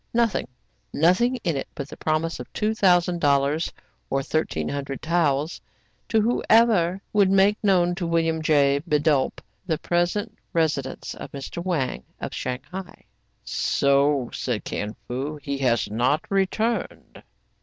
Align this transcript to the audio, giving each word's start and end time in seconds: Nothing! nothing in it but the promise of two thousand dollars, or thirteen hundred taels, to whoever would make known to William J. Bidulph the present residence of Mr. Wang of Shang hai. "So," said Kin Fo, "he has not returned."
Nothing! 0.15 0.47
nothing 0.91 1.35
in 1.43 1.55
it 1.55 1.67
but 1.75 1.87
the 1.87 1.95
promise 1.95 2.39
of 2.39 2.51
two 2.53 2.73
thousand 2.73 3.21
dollars, 3.21 3.71
or 4.09 4.23
thirteen 4.23 4.67
hundred 4.67 4.99
taels, 4.99 5.61
to 6.09 6.19
whoever 6.19 6.99
would 7.13 7.29
make 7.29 7.63
known 7.63 7.93
to 7.93 8.07
William 8.07 8.41
J. 8.41 8.81
Bidulph 8.89 9.37
the 9.67 9.77
present 9.77 10.35
residence 10.53 11.13
of 11.13 11.31
Mr. 11.33 11.63
Wang 11.63 12.03
of 12.19 12.33
Shang 12.33 12.61
hai. 12.71 13.03
"So," 13.43 14.31
said 14.33 14.63
Kin 14.63 14.95
Fo, 15.07 15.35
"he 15.37 15.59
has 15.59 15.91
not 15.91 16.23
returned." 16.31 17.21